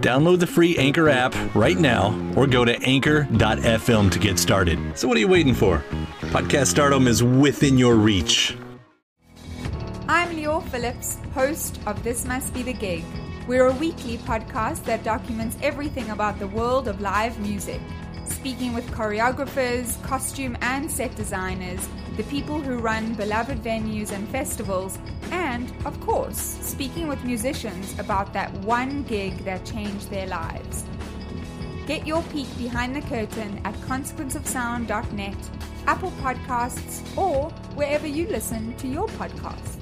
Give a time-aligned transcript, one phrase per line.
[0.00, 4.78] Download the free Anchor app right now or go to anchor.fm to get started.
[4.96, 5.82] So, what are you waiting for?
[6.30, 8.56] Podcast stardom is within your reach.
[10.08, 13.04] I'm Leo Phillips, host of This Must Be the Gig.
[13.48, 17.80] We're a weekly podcast that documents everything about the world of live music,
[18.24, 24.98] speaking with choreographers, costume and set designers, the people who run beloved venues and festivals,
[25.30, 30.84] and, of course, speaking with musicians about that one gig that changed their lives.
[31.86, 35.36] Get your peek behind the curtain at consequenceofsound.net,
[35.86, 39.78] Apple Podcasts, or wherever you listen to your podcasts.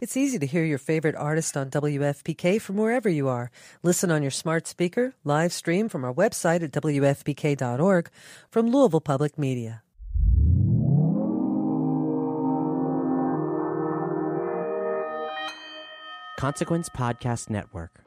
[0.00, 3.50] It's easy to hear your favorite artist on WFPK from wherever you are.
[3.82, 8.10] Listen on your smart speaker, live stream from our website at WFPK.org
[8.50, 9.83] from Louisville Public Media.
[16.44, 18.04] Consequence Podcast Network.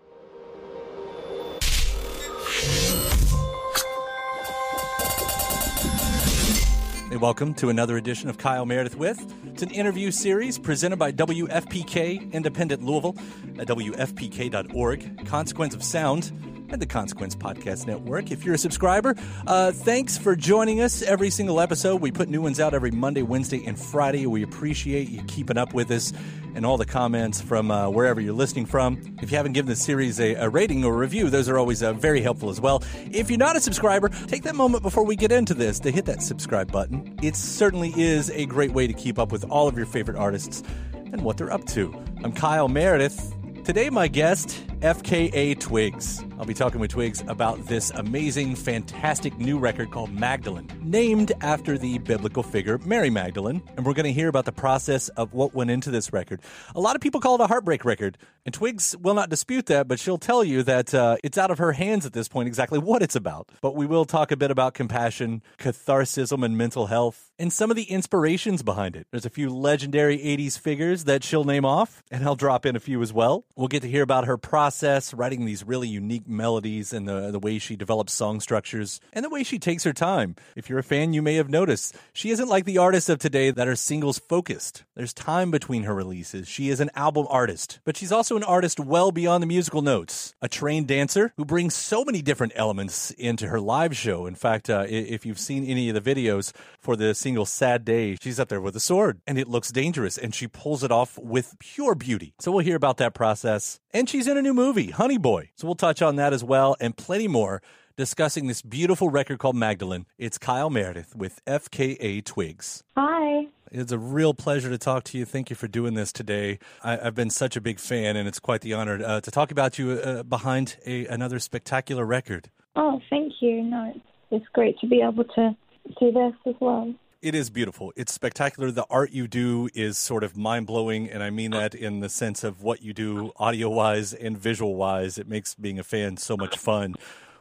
[7.09, 9.19] And welcome to another edition of Kyle Meredith with.
[9.47, 13.15] It's an interview series presented by WFPK Independent Louisville
[13.57, 15.25] at WFPK.org.
[15.25, 16.31] Consequence of Sound
[16.69, 18.31] and the Consequence Podcast Network.
[18.31, 22.01] If you're a subscriber, uh, thanks for joining us every single episode.
[22.01, 24.25] We put new ones out every Monday, Wednesday, and Friday.
[24.25, 26.13] We appreciate you keeping up with us
[26.55, 28.99] and all the comments from uh, wherever you're listening from.
[29.21, 31.93] If you haven't given the series a, a rating or review, those are always uh,
[31.93, 32.83] very helpful as well.
[33.11, 36.05] If you're not a subscriber, take that moment before we get into this to hit
[36.05, 37.15] that subscribe button.
[37.21, 40.63] It certainly is a great way to keep up with all of your favorite artists
[40.93, 41.93] and what they're up to.
[42.23, 43.33] I'm Kyle Meredith.
[43.63, 46.23] Today, my guest, FKA Twigs.
[46.39, 51.79] I'll be talking with Twigs about this amazing, fantastic new record called Magdalene, named after
[51.79, 53.63] the biblical figure Mary Magdalene.
[53.75, 56.41] And we're going to hear about the process of what went into this record.
[56.75, 59.87] A lot of people call it a heartbreak record, and Twigs will not dispute that,
[59.87, 62.77] but she'll tell you that uh, it's out of her hands at this point exactly
[62.77, 63.49] what it's about.
[63.59, 67.75] But we will talk a bit about compassion, catharsism, and mental health, and some of
[67.75, 69.07] the inspirations behind it.
[69.09, 72.79] There's a few legendary 80s figures that she'll name off, and I'll drop in a
[72.79, 73.45] few as well.
[73.55, 77.39] We'll get to hear about her process, writing these really unique melodies, and the, the
[77.39, 80.35] way she develops song structures, and the way she takes her time.
[80.55, 83.51] If you're a fan, you may have noticed she isn't like the artists of today
[83.51, 84.83] that are singles focused.
[84.95, 86.47] There's time between her releases.
[86.47, 90.33] She is an album artist, but she's also an artist well beyond the musical notes.
[90.41, 94.25] A trained dancer who brings so many different elements into her live show.
[94.25, 98.17] In fact, uh, if you've seen any of the videos for the single Sad Day,
[98.21, 101.17] she's up there with a sword, and it looks dangerous, and she pulls it off
[101.17, 102.33] with pure beauty.
[102.39, 103.79] So we'll hear about that process.
[103.97, 105.49] And she's in a new movie, Honey Boy.
[105.55, 107.63] So we'll touch on that as well, and plenty more
[107.95, 110.05] discussing this beautiful record called Magdalene.
[110.19, 112.83] It's Kyle Meredith with FKA Twigs.
[112.95, 113.47] Hi.
[113.71, 115.25] It's a real pleasure to talk to you.
[115.25, 116.59] Thank you for doing this today.
[116.83, 119.49] I, have been such a big fan, and it's quite the honor uh, to talk
[119.49, 122.51] about you uh, behind a, another spectacular record.
[122.75, 123.63] Oh, thank you.
[123.63, 123.99] No,
[124.29, 125.57] it's great to be able to
[125.99, 126.93] do this as well.
[127.21, 127.93] It is beautiful.
[127.95, 128.69] It's spectacular.
[128.69, 131.59] The art you do is sort of mind blowing, and I mean oh.
[131.59, 135.17] that in the sense of what you do audio wise and visual wise.
[135.17, 136.95] It makes being a fan so much fun.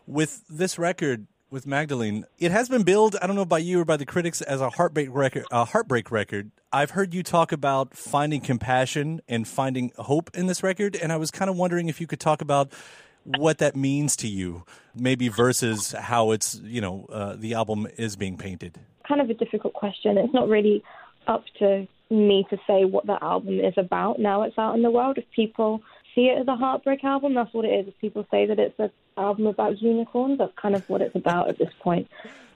[0.06, 3.84] With this record, with Magdalene, it has been billed, I don't know by you or
[3.84, 5.44] by the critics, as a heartbreak record.
[5.50, 6.50] A heartbreak record.
[6.72, 11.16] I've heard you talk about finding compassion and finding hope in this record, and I
[11.16, 12.72] was kind of wondering if you could talk about
[13.26, 14.64] what that means to you,
[14.94, 18.78] maybe versus how it's you know uh, the album is being painted.
[19.06, 20.18] Kind of a difficult question.
[20.18, 20.82] It's not really
[21.26, 24.18] up to me to say what the album is about.
[24.18, 25.18] Now it's out in the world.
[25.18, 25.82] If people
[26.14, 27.88] see it as a heartbreak album, that's what it is.
[27.88, 31.48] If people say that it's an album about unicorns, that's kind of what it's about
[31.48, 32.08] at this point.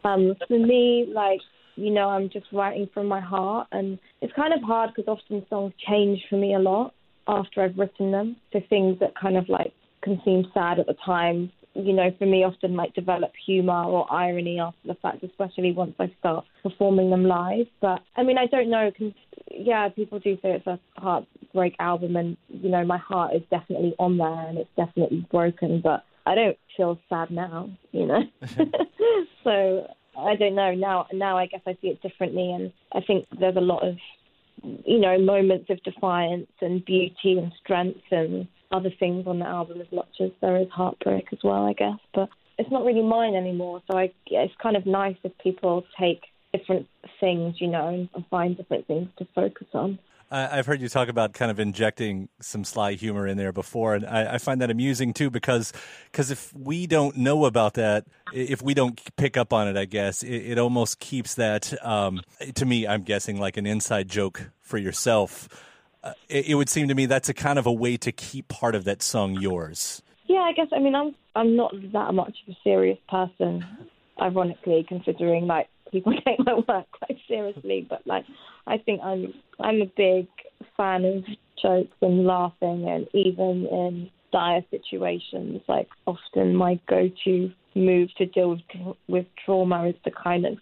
[0.04, 1.40] Um, for me, like
[1.76, 5.46] you know, I'm just writing from my heart, and it's kind of hard because often
[5.48, 6.94] songs change for me a lot
[7.26, 8.36] after I've written them.
[8.52, 12.26] So things that kind of like can seem sad at the time, you know, for
[12.26, 17.10] me often like develop humor or irony after the fact, especially once I start performing
[17.10, 17.66] them live.
[17.80, 18.90] But I mean, I don't know.
[18.96, 19.12] Cause,
[19.50, 23.94] yeah, people do say it's a heartbreak album, and you know, my heart is definitely
[23.98, 25.80] on there, and it's definitely broken.
[25.80, 28.22] But I don't feel sad now, you know.
[29.44, 29.86] so
[30.18, 31.06] I don't know now.
[31.12, 33.96] Now I guess I see it differently, and I think there's a lot of
[34.84, 39.80] you know moments of defiance and beauty and strength and other things on the album
[39.80, 41.98] as much as there is heartbreak as well, I guess.
[42.14, 42.28] But
[42.58, 43.82] it's not really mine anymore.
[43.90, 46.20] So I, it's kind of nice if people take
[46.52, 46.86] different
[47.20, 49.98] things, you know, and find different things to focus on.
[50.32, 54.06] I've heard you talk about kind of injecting some sly humor in there before, and
[54.06, 55.72] I, I, find that amusing too because
[56.04, 59.86] because if we don't know about that, if we don't pick up on it, I
[59.86, 62.20] guess it, it almost keeps that um,
[62.54, 62.86] to me.
[62.86, 65.48] I'm guessing like an inside joke for yourself
[66.02, 68.48] uh, it, it, would seem to me that's a kind of a way to keep
[68.48, 70.02] part of that song yours.
[70.26, 70.68] Yeah, I guess.
[70.72, 73.64] I mean, I'm I'm not that much of a serious person,
[74.20, 77.86] ironically, considering like people take my work quite seriously.
[77.88, 78.24] But like,
[78.66, 80.26] I think I'm I'm a big
[80.76, 81.24] fan of
[81.60, 88.50] jokes and laughing, and even in dire situations, like often my go-to move to deal
[88.50, 90.58] with, with trauma is to kind of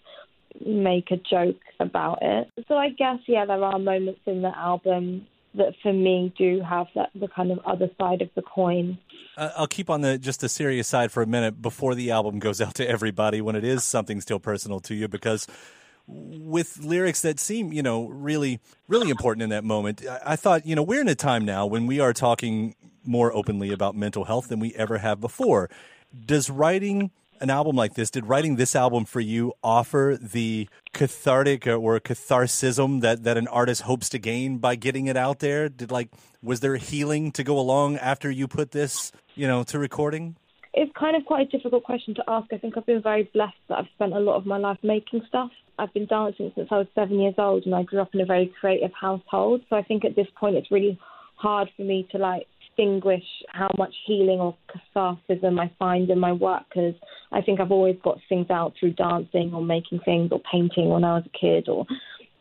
[0.64, 2.48] make a joke about it.
[2.68, 6.86] So I guess yeah, there are moments in the album that for me do have
[6.94, 8.98] that the kind of other side of the coin.
[9.36, 12.38] Uh, I'll keep on the just the serious side for a minute before the album
[12.38, 15.46] goes out to everybody when it is something still personal to you because
[16.08, 20.04] with lyrics that seem, you know, really, really important in that moment.
[20.06, 23.34] I, I thought, you know, we're in a time now when we are talking more
[23.34, 25.68] openly about mental health than we ever have before.
[26.26, 31.66] Does writing an album like this, did writing this album for you offer the cathartic
[31.66, 35.68] or catharsism that, that an artist hopes to gain by getting it out there?
[35.68, 36.08] Did like
[36.42, 40.36] was there healing to go along after you put this, you know, to recording?
[40.74, 42.52] It's kind of quite a difficult question to ask.
[42.52, 45.22] I think I've been very blessed that I've spent a lot of my life making
[45.26, 45.50] stuff.
[45.78, 48.26] I've been dancing since I was seven years old, and I grew up in a
[48.26, 49.62] very creative household.
[49.70, 50.98] So I think at this point it's really
[51.36, 52.46] hard for me to like
[52.78, 54.56] distinguish how much healing or
[54.94, 56.94] catharsism I find in my work because
[57.32, 61.04] I think I've always got things out through dancing or making things or painting when
[61.04, 61.86] I was a kid or,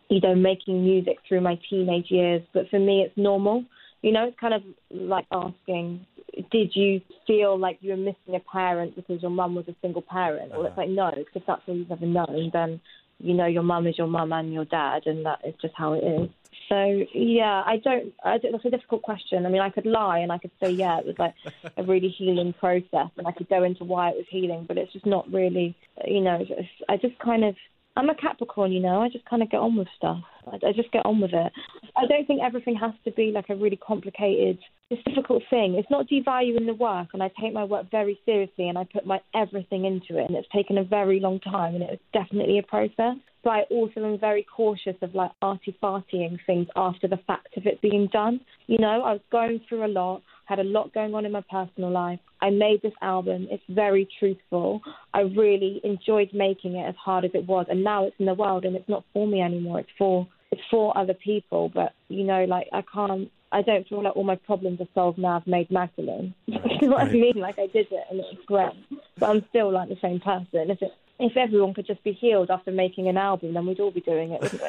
[0.10, 2.42] you know, making music through my teenage years.
[2.54, 3.66] But for me, it's normal.
[4.02, 6.06] You know, it's kind of like asking,
[6.52, 10.04] did you feel like you were missing a parent because your mum was a single
[10.04, 10.52] parent?
[10.52, 10.82] Well, it's uh-huh.
[10.82, 12.80] like, no, because if that's all you've ever known, then
[13.20, 15.94] you know your mum is your mum and your dad, and that is just how
[15.94, 16.30] it is.
[16.70, 18.14] So yeah, I don't.
[18.24, 18.52] I don't.
[18.52, 19.46] That's a difficult question.
[19.46, 21.34] I mean, I could lie and I could say yeah, it was like
[21.78, 24.92] a really healing process, and I could go into why it was healing, but it's
[24.94, 25.76] just not really.
[26.06, 26.46] You know,
[26.90, 27.56] I just kind of.
[27.96, 29.02] I'm a Capricorn, you know.
[29.02, 30.22] I just kind of get on with stuff.
[30.46, 31.52] I, I just get on with it.
[31.98, 35.76] I don't think everything has to be like a really complicated, it's difficult thing.
[35.76, 39.06] It's not devaluing the work, and I take my work very seriously, and I put
[39.06, 42.60] my everything into it, and it's taken a very long time, and it was definitely
[42.60, 43.16] a process
[43.48, 47.66] but I also am very cautious of like arty fartying things after the fact of
[47.66, 48.42] it being done.
[48.66, 51.44] You know, I was going through a lot, had a lot going on in my
[51.50, 52.20] personal life.
[52.42, 53.48] I made this album.
[53.50, 54.82] It's very truthful.
[55.14, 58.34] I really enjoyed making it as hard as it was, and now it's in the
[58.34, 59.80] world, and it's not for me anymore.
[59.80, 61.70] It's for it's for other people.
[61.70, 63.32] But you know, like I can't.
[63.50, 65.38] I don't feel like all my problems are solved now.
[65.38, 66.34] I've made Magdalene.
[66.48, 67.38] you know what I mean?
[67.38, 69.02] Like I did it, and it was great.
[69.18, 70.70] But I'm still like the same person.
[70.70, 73.92] If it if everyone could just be healed after making an album, then we'd all
[73.92, 74.62] be doing it, wouldn't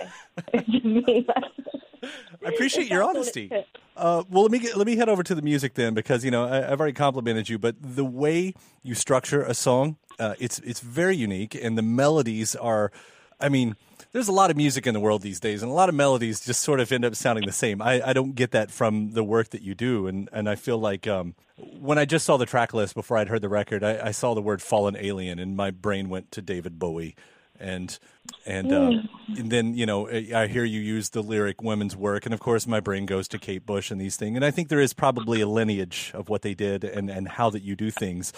[0.84, 1.26] we?
[2.44, 3.50] I appreciate your honesty.
[3.96, 6.30] Uh, well, let me get, let me head over to the music then, because you
[6.30, 10.58] know I, have already complimented you, but the way you structure a song, uh, it's
[10.60, 12.92] it's very unique, and the melodies are,
[13.40, 13.76] I mean,
[14.12, 16.40] there's a lot of music in the world these days, and a lot of melodies
[16.40, 17.82] just sort of end up sounding the same.
[17.82, 20.78] I, I don't get that from the work that you do, and, and I feel
[20.78, 21.34] like um,
[21.78, 24.34] when I just saw the track list before I'd heard the record, I, I saw
[24.34, 27.16] the word "fallen alien," and my brain went to David Bowie,
[27.60, 27.98] and
[28.46, 28.92] and, uh,
[29.36, 32.66] and then you know I hear you use the lyric "women's work," and of course
[32.66, 35.40] my brain goes to Kate Bush and these things, and I think there is probably
[35.42, 38.32] a lineage of what they did and and how that you do things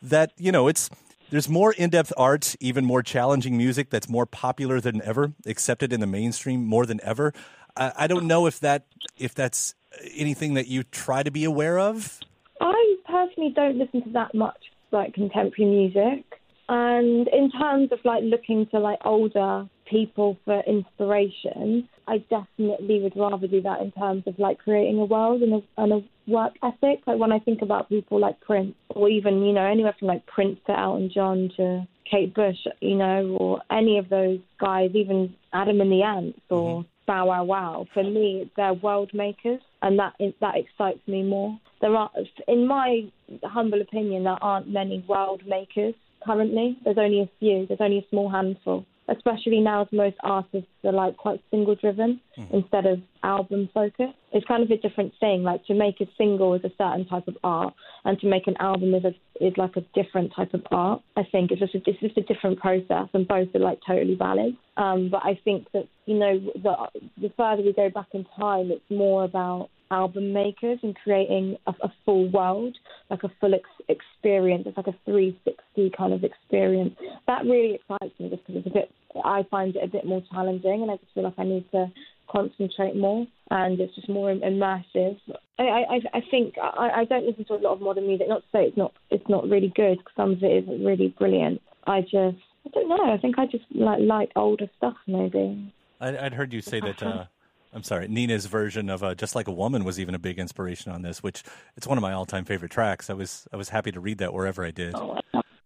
[0.00, 0.90] that you know it's
[1.32, 6.00] there's more in-depth art, even more challenging music that's more popular than ever, accepted in
[6.00, 7.32] the mainstream more than ever.
[7.74, 8.84] I, I don't know if that
[9.16, 9.74] if that's
[10.14, 12.20] anything that you try to be aware of.
[12.60, 14.58] I personally don't listen to that much
[14.90, 16.26] like contemporary music.
[16.68, 23.12] And in terms of like looking to like older people for inspiration, I definitely would
[23.14, 26.54] rather do that in terms of like creating a world and a, and a work
[26.64, 27.02] ethic.
[27.06, 30.26] Like when I think about people like Prince, or even you know anywhere from like
[30.26, 35.34] Prince to Elton John to Kate Bush, you know, or any of those guys, even
[35.52, 36.88] Adam and the Ants or mm-hmm.
[37.06, 37.86] Bow Wow Wow.
[37.92, 41.58] For me, they're world makers, and that that excites me more.
[41.80, 42.10] There are,
[42.48, 43.10] in my
[43.42, 45.94] humble opinion, there aren't many world makers
[46.24, 46.78] currently.
[46.84, 47.66] There's only a few.
[47.66, 52.20] There's only a small handful especially now as most artists are like quite single driven
[52.38, 52.54] mm-hmm.
[52.54, 54.14] instead of album focused.
[54.32, 55.42] It's kind of a different thing.
[55.42, 58.56] Like to make a single is a certain type of art, and to make an
[58.58, 61.02] album is a, is like a different type of art.
[61.16, 64.14] I think it's just a, it's just a different process, and both are like totally
[64.14, 64.56] valid.
[64.76, 68.70] Um, but I think that you know the the further we go back in time,
[68.70, 72.76] it's more about album makers and creating a, a full world,
[73.10, 74.64] like a full ex- experience.
[74.66, 76.96] It's like a 360 kind of experience.
[77.26, 78.90] That really excites me just because it's a bit,
[79.24, 81.92] I find it a bit more challenging and I just feel like I need to
[82.30, 85.18] concentrate more and it's just more immersive.
[85.58, 88.28] I, I, I think I, I don't listen to a lot of modern music.
[88.28, 89.98] Not to say it's not it's not really good.
[89.98, 91.60] Because some of it is really brilliant.
[91.86, 93.12] I just I don't know.
[93.12, 95.72] I think I just like like older stuff maybe.
[96.00, 97.26] I, would heard you say that uh,
[97.72, 100.92] I'm sorry, Nina's version of uh, "Just Like a Woman" was even a big inspiration
[100.92, 101.42] on this, which
[101.76, 103.08] it's one of my all-time favorite tracks.
[103.08, 104.94] I was I was happy to read that wherever I did.
[104.94, 105.18] Oh,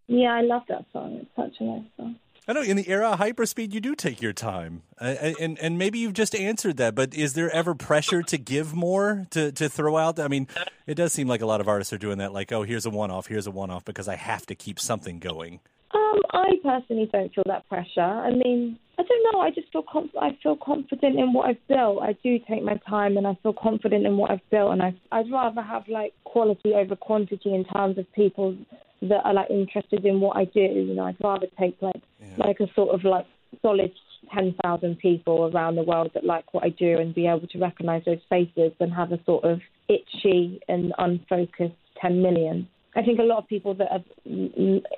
[0.06, 1.18] yeah, I love that song.
[1.20, 2.16] It's such a nice song.
[2.48, 5.78] I know in the era of hyperspeed, you do take your time, uh, and and
[5.78, 6.94] maybe you've just answered that.
[6.94, 10.20] But is there ever pressure to give more to to throw out?
[10.20, 10.46] I mean,
[10.86, 12.32] it does seem like a lot of artists are doing that.
[12.32, 15.58] Like, oh, here's a one-off, here's a one-off, because I have to keep something going.
[15.96, 18.00] Um, I personally don't feel that pressure.
[18.00, 19.40] I mean, I don't know.
[19.40, 22.02] I just feel conf- I feel confident in what I've built.
[22.02, 24.72] I do take my time, and I feel confident in what I've built.
[24.72, 28.56] And I I'd rather have like quality over quantity in terms of people
[29.02, 30.60] that are like interested in what I do.
[30.60, 32.34] You know, I'd rather take like yeah.
[32.36, 33.26] like a sort of like
[33.62, 33.92] solid
[34.34, 37.58] ten thousand people around the world that like what I do and be able to
[37.58, 42.68] recognise those faces than have a sort of itchy and unfocused ten million.
[42.96, 44.04] I think a lot of people that have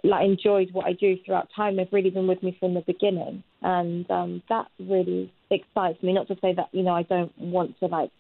[0.05, 3.43] like enjoyed what I do throughout time have really been with me from the beginning,
[3.61, 6.13] and um, that really excites me.
[6.13, 8.11] Not to say that you know I don't want to like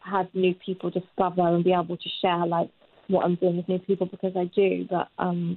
[0.00, 2.70] have new people discover and be able to share like
[3.06, 5.56] what I'm doing with new people because I do, but um,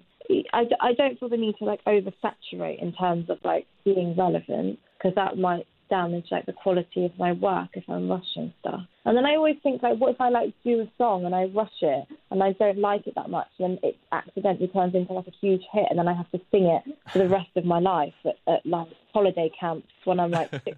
[0.53, 4.79] I, I don't feel the need to like oversaturate in terms of like being relevant
[4.97, 8.81] because that might damage like the quality of my work if I'm rushing stuff.
[9.05, 11.43] And then I always think like, what if I like do a song and I
[11.45, 15.27] rush it and I don't like it that much, and it accidentally turns into like
[15.27, 17.79] a huge hit, and then I have to sing it for the rest of my
[17.79, 20.75] life at, at like holiday camps when I'm like 60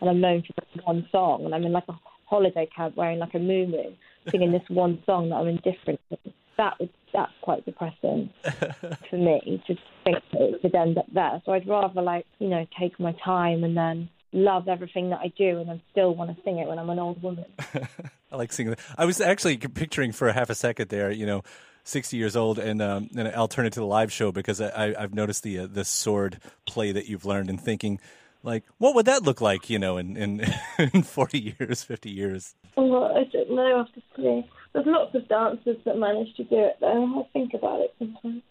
[0.00, 3.34] and I'm known for one song, and I'm in like a holiday camp wearing like
[3.34, 3.72] a moo
[4.30, 6.18] singing this one song that I'm indifferent to.
[6.58, 8.30] That would that's quite depressing
[9.10, 11.42] for me to think that it could end up there.
[11.44, 15.32] So I'd rather like you know take my time and then love everything that I
[15.36, 17.46] do, and I still want to sing it when I'm an old woman.
[18.32, 18.76] I like singing.
[18.96, 21.42] I was actually picturing for half a second there, you know,
[21.84, 24.94] 60 years old, and um, and I'll turn it to the live show because I,
[24.98, 27.98] I've noticed the uh, the sword play that you've learned, and thinking,
[28.42, 30.40] like, what would that look like, you know, in in,
[30.78, 32.54] in 40 years, 50 years?
[32.76, 34.48] Well, I don't know, obviously.
[34.72, 37.20] There's lots of dancers that manage to do it, though.
[37.20, 38.42] I think about it sometimes.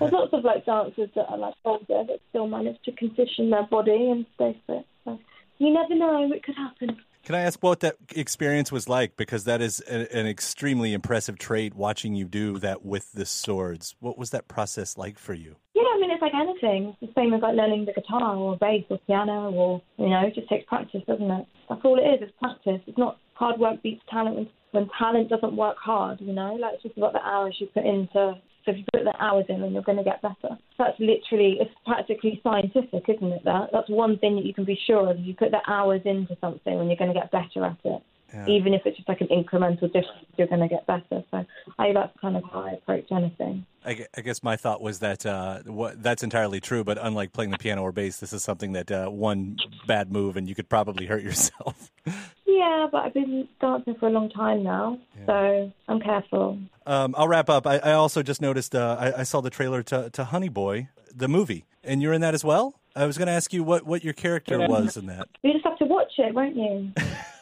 [0.00, 3.66] There's lots of like dancers that are like older that still manage to condition their
[3.66, 4.84] body and stay fit.
[5.04, 5.18] So
[5.58, 6.96] you never know; it could happen.
[7.22, 9.16] Can I ask what that experience was like?
[9.16, 11.74] Because that is a, an extremely impressive trait.
[11.74, 15.56] Watching you do that with the swords, what was that process like for you?
[15.74, 16.96] Yeah, I mean, it's like anything.
[17.00, 20.26] It's the same as like learning the guitar or bass or piano, or you know,
[20.26, 21.46] it just takes practice, doesn't it?
[21.68, 22.22] That's all it is.
[22.22, 22.80] It's practice.
[22.86, 26.20] It's not hard work beats talent when, when talent doesn't work hard.
[26.20, 29.04] You know, like it's just about the hours you put into so if you put
[29.04, 30.56] the hours in, then you're going to get better.
[30.78, 33.44] That's literally, it's practically scientific, isn't it?
[33.44, 35.18] That that's one thing that you can be sure of.
[35.18, 38.02] If you put the hours into something, then you're going to get better at it.
[38.32, 38.46] Yeah.
[38.46, 41.24] Even if it's just like an incremental difference, you're going to get better.
[41.30, 41.44] So
[41.78, 43.66] I that's kind of how I approach anything.
[43.84, 47.50] I, I guess my thought was that uh, what, that's entirely true, but unlike playing
[47.50, 50.68] the piano or bass, this is something that uh, one bad move and you could
[50.68, 51.90] probably hurt yourself.
[52.58, 55.26] yeah, but I've been dancing for a long time now, yeah.
[55.26, 56.58] so I'm careful.
[56.86, 57.66] Um, I'll wrap up.
[57.66, 60.88] I, I also just noticed uh, I, I, saw the trailer to, to Honey Boy,
[61.14, 62.74] the movie, and you're in that as well.
[62.96, 65.28] I was going to ask you what, what your character was in that.
[65.42, 66.92] You just have to watch it, won't you?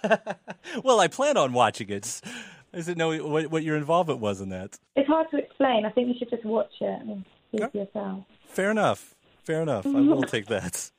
[0.85, 2.21] well, I plan on watching it.
[2.73, 4.79] I didn't know what, what your involvement was in that.
[4.95, 5.87] It's hard to explain.
[5.87, 8.25] I think you should just watch it and see for yourself.
[8.47, 9.15] Fair enough.
[9.45, 9.87] Fair enough.
[9.87, 10.91] I will take that.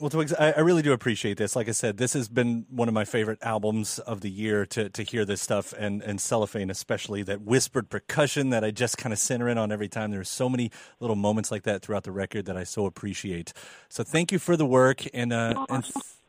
[0.00, 1.56] Well, Twigs, I, I, really do appreciate this.
[1.56, 4.88] Like I said, this has been one of my favorite albums of the year to,
[4.90, 9.12] to hear this stuff and, and Cellophane, especially that whispered percussion that I just kind
[9.12, 10.10] of center in on every time.
[10.10, 13.52] There's so many little moments like that throughout the record that I so appreciate.
[13.88, 15.84] So thank you for the work and, uh, and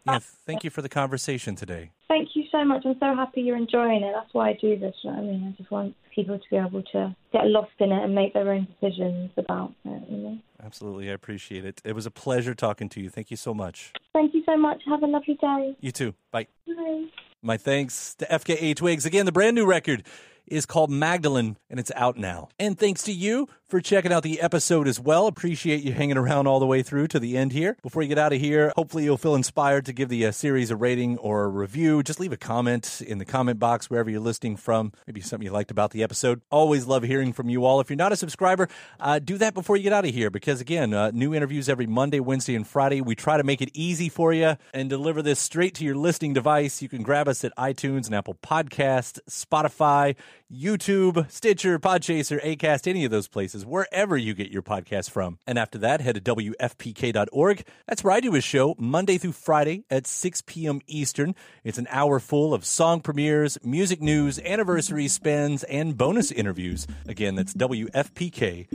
[0.05, 1.91] yeah, thank you for the conversation today.
[2.07, 2.83] Thank you so much.
[2.85, 4.13] I'm so happy you're enjoying it.
[4.15, 4.95] That's why I do this.
[5.03, 7.91] You know I mean, I just want people to be able to get lost in
[7.91, 10.03] it and make their own decisions about it.
[10.09, 10.37] You know?
[10.63, 11.81] Absolutely, I appreciate it.
[11.85, 13.09] It was a pleasure talking to you.
[13.09, 13.93] Thank you so much.
[14.13, 14.81] Thank you so much.
[14.87, 15.75] Have a lovely day.
[15.79, 16.15] You too.
[16.31, 16.47] Bye.
[16.67, 17.05] Bye.
[17.43, 19.05] My thanks to FKA Twigs.
[19.05, 20.03] Again, the brand new record
[20.47, 22.49] is called Magdalene, and it's out now.
[22.59, 25.27] And thanks to you for checking out the episode as well.
[25.27, 27.75] Appreciate you hanging around all the way through to the end here.
[27.83, 30.71] Before you get out of here, hopefully you'll feel inspired to give the uh, series
[30.71, 32.01] a rating or a review.
[32.01, 34.93] Just leave a comment in the comment box wherever you're listening from.
[35.05, 36.41] Maybe something you liked about the episode.
[36.49, 37.81] Always love hearing from you all.
[37.81, 38.69] If you're not a subscriber,
[39.01, 41.87] uh, do that before you get out of here because, again, uh, new interviews every
[41.87, 43.01] Monday, Wednesday, and Friday.
[43.01, 46.33] We try to make it easy for you and deliver this straight to your listening
[46.33, 46.81] device.
[46.81, 50.15] You can grab us at iTunes and Apple Podcast, Spotify,
[50.51, 55.39] YouTube, Stitcher, Podchaser, Acast, any of those places, wherever you get your podcast from.
[55.45, 57.65] And after that, head to WFPK.org.
[57.87, 60.81] That's where I do a show Monday through Friday at 6 p.m.
[60.87, 61.35] Eastern.
[61.63, 66.87] It's an hour full of song premieres, music news, anniversary spins, and bonus interviews.
[67.07, 68.67] Again, that's WFPK.org.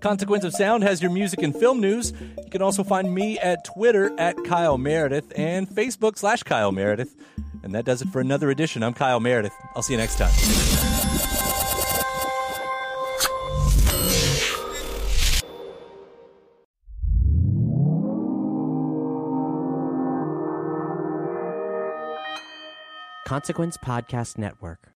[0.00, 2.12] Consequence of Sound has your music and film news.
[2.42, 7.14] You can also find me at Twitter at Kyle Meredith and Facebook slash Kyle Meredith.
[7.66, 8.84] And that does it for another edition.
[8.84, 9.52] I'm Kyle Meredith.
[9.74, 10.30] I'll see you next time.
[23.26, 24.95] Consequence Podcast Network.